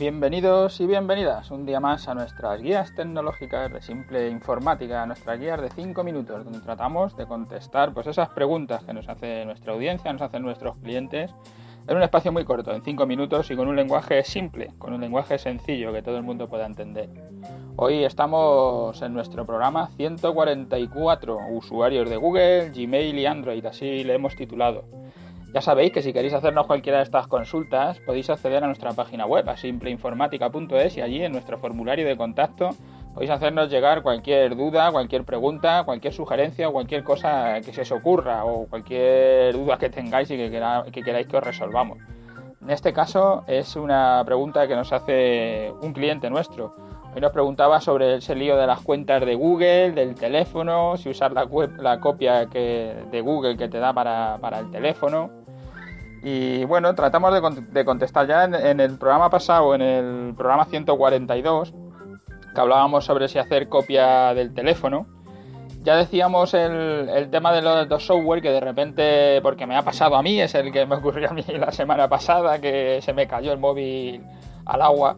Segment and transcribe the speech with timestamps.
[0.00, 5.60] Bienvenidos y bienvenidas un día más a nuestras guías tecnológicas de simple informática, nuestras guías
[5.60, 10.10] de 5 minutos, donde tratamos de contestar pues esas preguntas que nos hace nuestra audiencia,
[10.10, 11.34] nos hacen nuestros clientes,
[11.86, 15.02] en un espacio muy corto, en 5 minutos y con un lenguaje simple, con un
[15.02, 17.10] lenguaje sencillo que todo el mundo pueda entender.
[17.76, 24.34] Hoy estamos en nuestro programa 144, usuarios de Google, Gmail y Android, así le hemos
[24.34, 24.86] titulado.
[25.52, 29.26] Ya sabéis que si queréis hacernos cualquiera de estas consultas, podéis acceder a nuestra página
[29.26, 32.68] web, a simpleinformática.es, y allí en nuestro formulario de contacto
[33.14, 38.44] podéis hacernos llegar cualquier duda, cualquier pregunta, cualquier sugerencia cualquier cosa que se os ocurra
[38.44, 40.50] o cualquier duda que tengáis y que,
[40.92, 41.98] que queráis que os resolvamos.
[42.62, 46.76] En este caso es una pregunta que nos hace un cliente nuestro.
[47.12, 51.32] Hoy nos preguntaba sobre ese lío de las cuentas de Google, del teléfono, si usar
[51.32, 55.39] la, copia que, de Google que te da para el teléfono.
[56.22, 61.72] Y bueno, tratamos de, contestar ya en, el programa pasado, en el programa 142,
[62.54, 65.06] que hablábamos sobre si hacer copia del teléfono.
[65.82, 70.16] Ya decíamos el, tema de los, dos software que de repente, porque me ha pasado
[70.16, 73.26] a mí, es el que me ocurrió a mí la semana pasada, que se me
[73.26, 74.22] cayó el móvil
[74.66, 75.16] al agua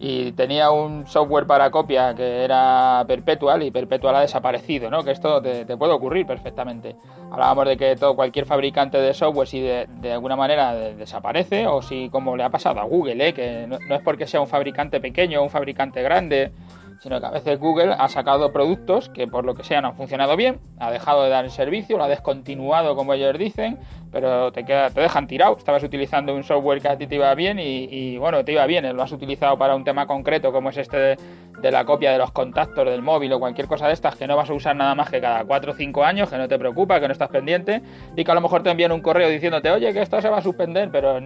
[0.00, 5.02] y tenía un software para copia que era Perpetual y Perpetual ha desaparecido, ¿no?
[5.02, 6.96] Que esto te, puede ocurrir perfectamente.
[7.30, 12.10] Hablábamos de que todo cualquier fabricante de software si de, alguna manera desaparece o si
[12.10, 13.32] como le ha pasado a Google, ¿eh?
[13.34, 16.52] que no, es porque sea un fabricante pequeño o un fabricante grande
[17.00, 19.96] sino que a veces Google ha sacado productos que por lo que sea no han
[19.96, 23.78] funcionado bien, ha dejado de dar el servicio, lo ha descontinuado como ellos dicen,
[24.10, 25.56] pero te, queda, te dejan tirado.
[25.56, 28.96] Estabas utilizando un software que a ti te iba bien y, bueno, te iba bien,
[28.96, 31.16] lo has utilizado para un tema concreto como es este
[31.60, 34.36] de, la copia de los contactos del móvil o cualquier cosa de estas que no
[34.36, 37.00] vas a usar nada más que cada 4 o 5 años, que no te preocupa,
[37.00, 37.82] que no estás pendiente
[38.16, 40.38] y que a lo mejor te envían un correo diciéndote, oye, que esto se va
[40.38, 41.20] a suspender, pero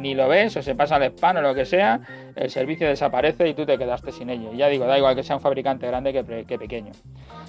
[0.00, 2.00] ni lo ves o se pasa al spam o lo que sea,
[2.36, 4.52] el servicio desaparece y tú te quedaste sin ello.
[4.52, 6.92] ya digo, da igual que sea un fabricante grande que, pequeño.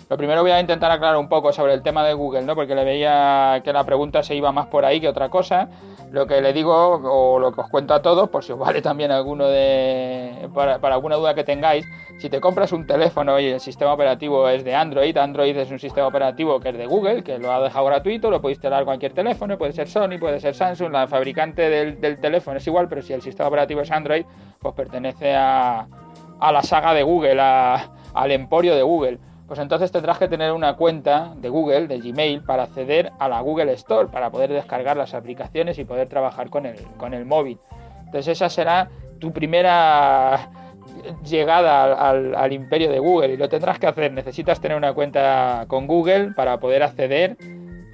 [0.10, 2.56] Lo primero voy a intentar aclarar un poco sobre el tema de Google, ¿no?
[2.56, 5.70] Porque le veía que la pregunta se iba más por ahí que otra cosa.
[6.12, 8.82] Lo que le digo o lo que os cuento a todos, por si os vale
[8.82, 11.86] también alguno de para, para alguna duda que tengáis,
[12.20, 15.80] si te compras un teléfono y el sistema operativo es de Android, Android es un
[15.80, 19.14] sistema operativo que es de Google, que lo ha dejado gratuito, lo podéis instalar cualquier
[19.14, 23.14] teléfono, puede ser Sony, puede ser Samsung, la fabricante del, teléfono es igual, pero si
[23.14, 24.26] el sistema operativo es Android,
[24.60, 25.88] pues pertenece a,
[26.42, 29.18] la saga de Google, al emporio de Google.
[29.48, 33.40] Pues entonces tendrás que tener una cuenta de Google, de Gmail, para acceder a la
[33.40, 37.60] Google Store, para poder descargar las aplicaciones y poder trabajar con el, con el móvil.
[38.00, 40.69] Entonces esa será tu primera
[41.24, 44.12] llegada al, imperio de Google y lo tendrás que hacer.
[44.12, 47.38] Necesitas tener una cuenta con Google para poder acceder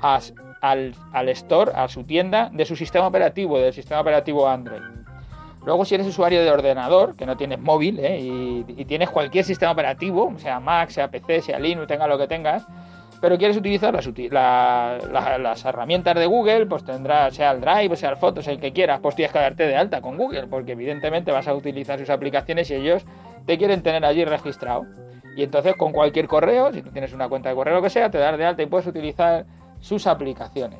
[0.02, 4.82] al, store, a su tienda de su sistema operativo, del sistema operativo Android.
[5.66, 8.20] Luego, si eres usuario de ordenador, que no tienes móvil ¿eh?
[8.20, 12.28] y, y, tienes cualquier sistema operativo, sea Mac, sea PC, sea Linux, tenga lo que
[12.28, 12.68] tengas,
[13.25, 18.47] pero quieres utilizar las, herramientas de Google, pues tendrás, sea el Drive, sea el Fotos,
[18.47, 21.56] el que quieras, pues tienes que darte de alta con Google, porque evidentemente vas a
[21.56, 23.03] utilizar sus aplicaciones y ellos
[23.47, 24.85] te quieren tener allí registrado.
[25.35, 28.12] Y entonces con cualquier correo, si tú tienes una cuenta de correo lo que sea,
[28.12, 29.47] te das de alta y puedes utilizar
[29.80, 30.78] sus aplicaciones.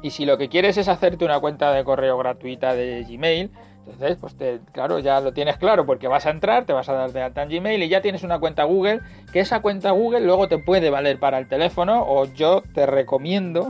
[0.00, 3.50] Y si lo que quieres es hacerte una cuenta de correo gratuita de Gmail,
[3.90, 4.36] entonces, pues
[4.72, 7.46] claro, ya lo tienes claro porque vas a entrar, te vas a dar de alta
[7.46, 9.00] Gmail y ya tienes una cuenta Google,
[9.32, 13.68] que esa cuenta Google luego te puede valer para el teléfono o yo te recomiendo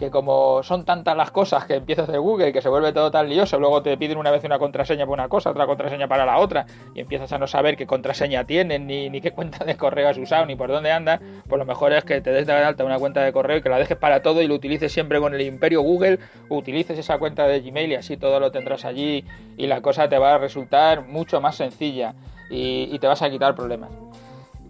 [0.00, 3.28] que como son tantas las cosas que empiezas de Google que se vuelve todo tan
[3.28, 6.38] lioso, luego te piden una vez una contraseña para una cosa, otra contraseña para la
[6.38, 10.08] otra, y empiezas a no saber qué contraseña tienen, ni, ni qué cuenta de correo
[10.08, 12.82] has usado, ni por dónde anda, pues lo mejor es que te des de alta
[12.82, 15.34] una cuenta de correo y que la dejes para todo y lo utilices siempre con
[15.34, 16.18] el imperio Google,
[16.48, 19.26] utilices esa cuenta de Gmail y así todo lo tendrás allí
[19.58, 22.14] y la cosa te va a resultar mucho más sencilla
[22.48, 23.90] y te vas a quitar problemas.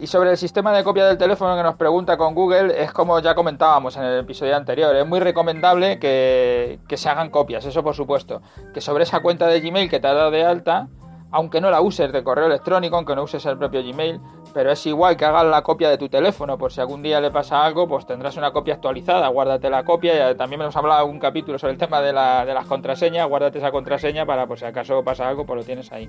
[0.00, 3.20] Y sobre el sistema de copia del teléfono que nos pregunta con Google, es como
[3.20, 7.94] ya comentábamos en el episodio anterior, es muy recomendable que, se hagan copias, eso por
[7.94, 8.40] supuesto.
[8.72, 10.88] Que sobre esa cuenta de Gmail que te ha dado de alta,
[11.30, 14.22] aunque no la uses de correo electrónico, aunque no uses el propio Gmail,
[14.54, 17.30] pero es igual que hagas la copia de tu teléfono, por si algún día le
[17.30, 21.58] pasa algo, pues tendrás una copia actualizada, guárdate la copia, también hemos hablado un capítulo
[21.58, 25.04] sobre el tema de, la, de las contraseñas, guárdate esa contraseña para por si acaso
[25.04, 26.08] pasa algo, pues lo tienes ahí.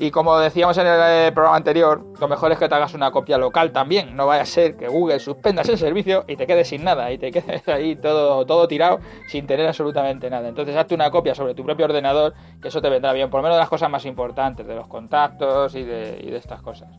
[0.00, 3.10] Y como decíamos en el eh, programa anterior, lo mejor es que te hagas una
[3.10, 4.14] copia local también.
[4.14, 7.18] No vaya a ser que Google suspenda ese servicio y te quedes sin nada y
[7.18, 10.48] te quedes ahí todo, todo tirado sin tener absolutamente nada.
[10.48, 13.42] Entonces hazte una copia sobre tu propio ordenador, que eso te vendrá bien, por lo
[13.42, 16.90] menos de las cosas más importantes, de los contactos y de, estas cosas.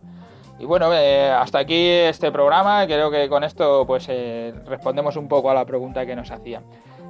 [0.59, 2.85] Y bueno, eh, hasta aquí este programa.
[2.85, 6.65] Creo que con esto pues eh, respondemos un poco a la pregunta que nos hacían.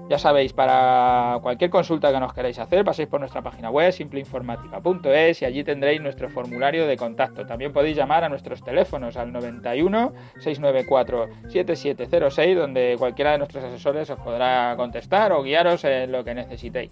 [0.09, 5.44] Ya sabéis, para cualquier consulta que nos queráis hacer, paséis por nuestra página web simpleinformática.es
[5.44, 7.45] y allí tendréis nuestro formulario de contacto.
[7.45, 14.09] También podéis llamar a nuestros teléfonos al 91 694 7706, donde cualquiera de nuestros asesores
[14.09, 16.89] os podrá contestar o guiaros en lo que necesitéis.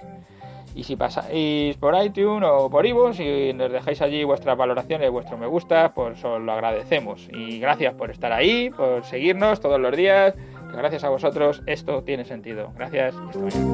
[0.76, 5.40] Y si pasáis por iTunes o por iVoox y nos dejáis allí vuestras valoraciones, vuestro
[5.40, 7.28] me gusta, pues os lo agradecemos.
[7.34, 10.36] Y gracias por estar ahí, por seguirnos todos los días
[10.74, 12.72] gracias a vosotros esto tiene sentido.
[12.76, 13.68] Gracias y hasta mañana.